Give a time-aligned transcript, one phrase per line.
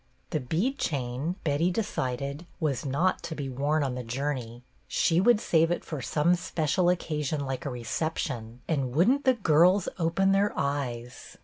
[0.31, 5.39] The bead chain, Betty decided, was not to be worn on the journey; she would
[5.39, 10.31] save it for some special occasion like a reception, and would n't the girls open
[10.31, 11.37] their eyes!